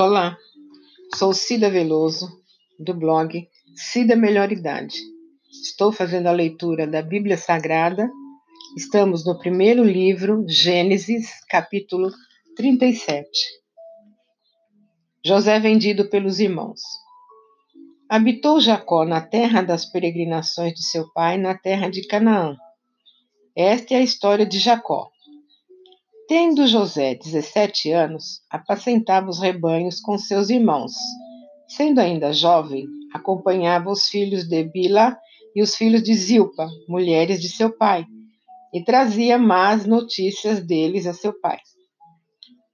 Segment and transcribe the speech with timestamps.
[0.00, 0.38] Olá,
[1.16, 2.28] sou Cida Veloso,
[2.78, 4.96] do blog Cida Melhor Idade.
[5.50, 8.08] Estou fazendo a leitura da Bíblia Sagrada.
[8.76, 12.12] Estamos no primeiro livro, Gênesis, capítulo
[12.56, 13.28] 37.
[15.26, 16.80] José vendido pelos irmãos.
[18.08, 22.56] Habitou Jacó na terra das peregrinações de seu pai, na terra de Canaã.
[23.56, 25.10] Esta é a história de Jacó.
[26.28, 30.92] Tendo José dezessete anos, apacentava os rebanhos com seus irmãos.
[31.66, 35.18] Sendo ainda jovem, acompanhava os filhos de Bila
[35.56, 38.04] e os filhos de Zilpa, mulheres de seu pai,
[38.74, 41.56] e trazia más notícias deles a seu pai.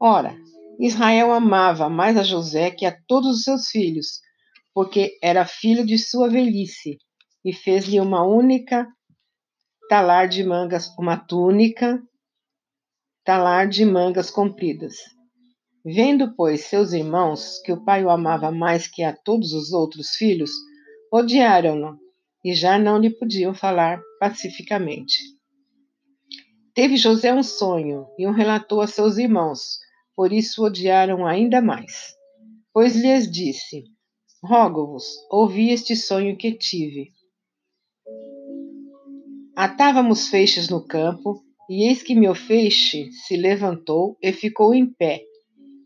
[0.00, 0.34] Ora,
[0.80, 4.22] Israel amava mais a José que a todos os seus filhos,
[4.72, 6.96] porque era filho de sua velhice,
[7.44, 8.88] e fez-lhe uma única
[9.90, 12.02] talar de mangas, uma túnica
[13.24, 14.96] talar de mangas compridas.
[15.84, 20.10] Vendo, pois, seus irmãos que o pai o amava mais que a todos os outros
[20.10, 20.50] filhos,
[21.12, 21.98] odiaram-no
[22.44, 25.18] e já não lhe podiam falar pacificamente.
[26.74, 29.78] Teve José um sonho e o relatou a seus irmãos,
[30.16, 32.14] por isso o odiaram ainda mais.
[32.72, 33.84] Pois lhes disse:
[34.42, 37.10] Rogo-vos, ouvi este sonho que tive.
[39.54, 45.22] Atávamos feixes no campo e eis que meu feixe se levantou e ficou em pé,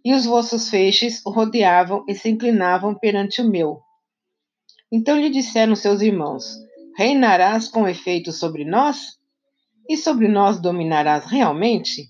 [0.04, 3.78] e os vossos feixes o rodeavam e se inclinavam perante o meu.
[4.90, 6.44] Então lhe disseram seus irmãos:
[6.96, 9.16] Reinarás com efeito sobre nós?
[9.88, 12.08] E sobre nós dominarás realmente?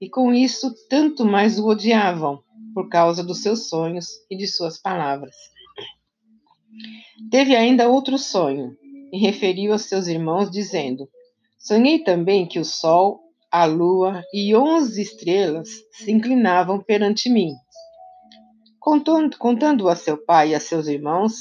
[0.00, 2.40] E com isso, tanto mais o odiavam,
[2.72, 5.34] por causa dos seus sonhos e de suas palavras.
[7.32, 8.76] Teve ainda outro sonho,
[9.12, 11.08] e referiu aos seus irmãos, dizendo:
[11.62, 17.52] Sonhei também que o sol, a lua e onze estrelas se inclinavam perante mim.
[18.80, 21.34] Contando, contando a seu pai e a seus irmãos,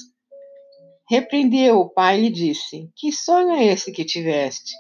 [1.10, 4.72] repreendeu o pai e lhe disse: Que sonho é esse que tiveste?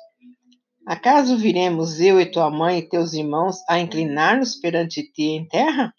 [0.85, 5.91] Acaso viremos eu e tua mãe e teus irmãos a inclinar-nos perante ti em terra?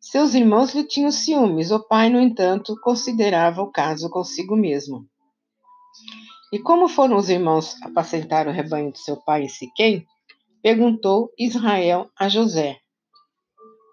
[0.00, 5.06] Seus irmãos lhe tinham ciúmes, o pai, no entanto, considerava o caso consigo mesmo.
[6.54, 10.06] E como foram os irmãos apacentar o rebanho de seu pai em Siquém?
[10.62, 12.78] Perguntou Israel a José.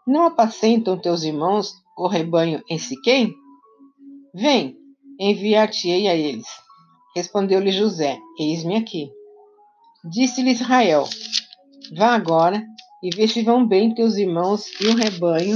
[0.06, 3.34] Não apacentam teus irmãos o rebanho em Siquém?
[4.32, 4.78] Vem,
[5.20, 6.46] enviar-te-ei a eles.
[7.16, 9.12] Respondeu-lhe José: Eis-me aqui.
[10.06, 11.06] Disse-lhe Israel:
[11.98, 12.64] Vá agora
[13.02, 15.56] e vê se vão bem teus irmãos e o rebanho,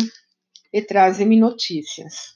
[0.73, 2.35] e traze-me notícias.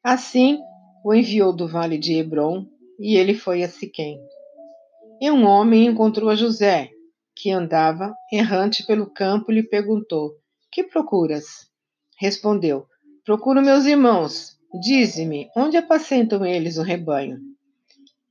[0.00, 0.60] Assim
[1.04, 4.18] o enviou do vale de Hebron e ele foi a Siquém.
[5.20, 6.90] E um homem encontrou a José,
[7.34, 10.32] que andava errante pelo campo, lhe perguntou:
[10.70, 11.44] Que procuras?
[12.18, 12.86] Respondeu:
[13.24, 14.56] Procuro meus irmãos.
[14.82, 17.38] Dize-me, onde apacentam eles o rebanho?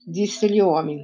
[0.08, 1.00] Disse-lhe o homem: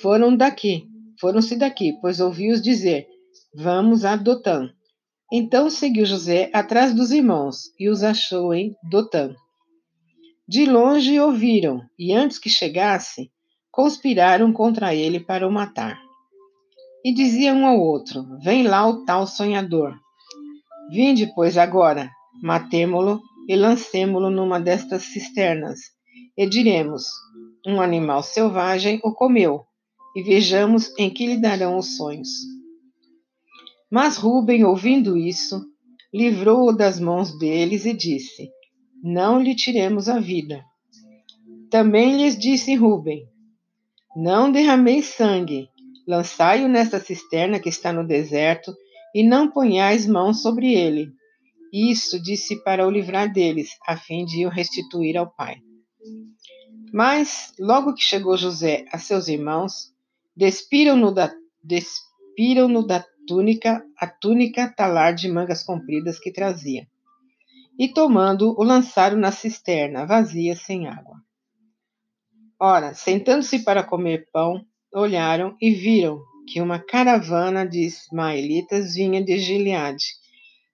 [0.00, 0.86] Foram daqui,
[1.20, 3.06] foram-se daqui, pois ouvi-os dizer:
[3.54, 4.70] Vamos a Dotã.
[5.32, 9.34] Então seguiu José atrás dos irmãos e os achou em Dotã.
[10.52, 13.30] De longe ouviram, e antes que chegasse,
[13.70, 15.96] conspiraram contra ele para o matar.
[17.04, 19.94] E diziam um ao outro: Vem lá o tal sonhador.
[20.90, 22.10] Vinde, pois, agora,
[22.42, 25.78] matemo-lo e lancemo-lo numa destas cisternas,
[26.36, 27.04] e diremos:
[27.64, 29.60] Um animal selvagem o comeu,
[30.16, 32.28] e vejamos em que lhe darão os sonhos.
[33.88, 35.64] Mas Ruben, ouvindo isso,
[36.12, 38.50] livrou-o das mãos deles e disse:
[39.02, 40.64] não lhe tiremos a vida.
[41.70, 43.22] Também lhes disse Ruben:
[44.14, 45.68] Não derrameis sangue,
[46.06, 48.74] lançai-o nesta cisterna que está no deserto,
[49.14, 51.08] e não ponhais mãos sobre ele.
[51.72, 55.56] Isso disse para o livrar deles, a fim de o restituir ao pai.
[56.92, 59.92] Mas, logo que chegou José a seus irmãos,
[60.36, 61.32] despiram-no da,
[61.62, 66.89] despiram da túnica, a túnica talar de mangas compridas que trazia
[67.80, 71.16] e tomando o lançaram na cisterna vazia sem água.
[72.60, 74.62] Ora, sentando-se para comer pão,
[74.92, 80.04] olharam e viram que uma caravana de ismaelitas vinha de Gileade.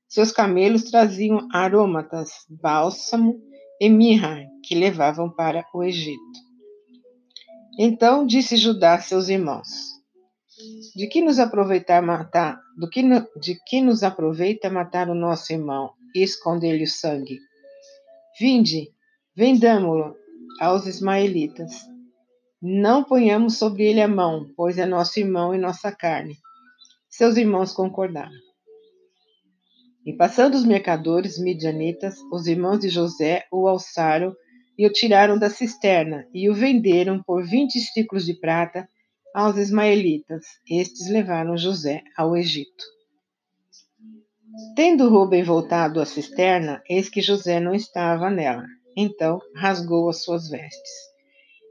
[0.08, 3.40] Seus camelos traziam aromatas, bálsamo
[3.80, 6.20] e mirra que levavam para o Egito.
[7.78, 9.68] Então disse Judá a seus irmãos:
[10.96, 13.00] De que nos aproveitar matar, do que,
[13.40, 17.38] de que nos aproveita matar o nosso irmão e esconder-lhe o sangue.
[18.40, 18.90] Vinde,
[19.36, 20.16] vendamo-lo
[20.58, 21.72] aos ismaelitas.
[22.62, 26.34] Não ponhamos sobre ele a mão, pois é nosso irmão e nossa carne.
[27.10, 28.32] Seus irmãos concordaram.
[30.06, 34.34] E passando os mercadores midianitas, os irmãos de José o alçaram
[34.78, 38.88] e o tiraram da cisterna e o venderam por vinte ciclos de prata
[39.34, 40.46] aos ismaelitas.
[40.70, 42.95] Estes levaram José ao Egito.
[44.74, 48.64] Tendo Rubem voltado à cisterna, eis que José não estava nela.
[48.96, 50.90] Então rasgou as suas vestes.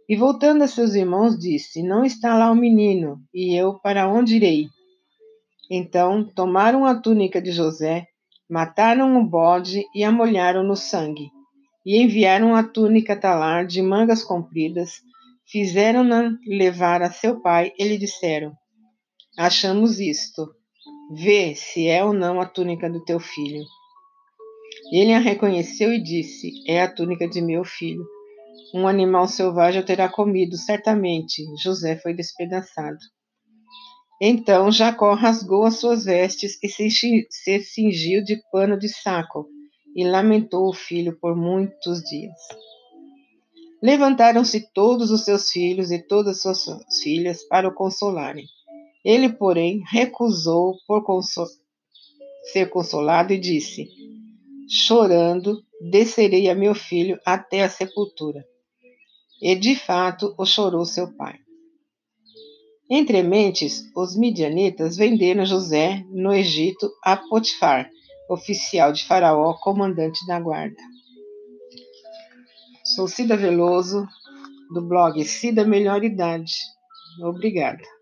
[0.08, 4.36] E voltando a seus irmãos, disse: Não está lá o menino, e eu para onde
[4.36, 4.68] irei?
[5.70, 8.06] Então tomaram a túnica de José,
[8.48, 11.31] mataram o bode e a molharam no sangue,
[11.84, 15.02] e enviaram a túnica talar de mangas compridas,
[15.48, 18.54] fizeram-na levar a seu pai e lhe disseram:
[19.36, 20.48] Achamos isto,
[21.12, 23.63] vê se é ou não a túnica do teu filho.
[24.92, 28.06] Ele a reconheceu e disse: É a túnica de meu filho.
[28.74, 31.44] Um animal selvagem o terá comido, certamente.
[31.62, 32.98] José foi despedaçado.
[34.22, 39.46] Então Jacó rasgou as suas vestes e se cingiu de pano de saco,
[39.96, 42.34] e lamentou o filho por muitos dias.
[43.84, 48.46] Levantaram-se todos os seus filhos e todas as suas filhas para o consolarem.
[49.06, 51.06] Ele, porém, recusou por
[52.52, 53.88] ser consolado e disse:
[54.68, 58.44] Chorando, descerei a meu filho até a sepultura.
[59.40, 61.38] E de fato o chorou seu pai.
[62.90, 67.88] Entre mentes, os midianitas venderam José no Egito a Potifar,
[68.28, 70.81] oficial de Faraó, comandante da guarda.
[72.96, 74.07] Sou Cida Veloso,
[74.74, 76.54] do blog Cida Melhor Idade.
[77.22, 77.94] Obrigada.